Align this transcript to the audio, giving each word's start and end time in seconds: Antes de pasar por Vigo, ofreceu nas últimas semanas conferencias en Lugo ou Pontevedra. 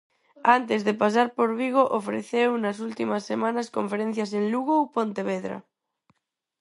Antes 0.57 0.79
de 0.87 0.93
pasar 1.01 1.27
por 1.37 1.49
Vigo, 1.61 1.83
ofreceu 1.99 2.49
nas 2.63 2.77
últimas 2.87 3.23
semanas 3.31 3.71
conferencias 3.77 4.29
en 4.39 4.43
Lugo 4.53 4.73
ou 4.81 4.91
Pontevedra. 4.95 5.57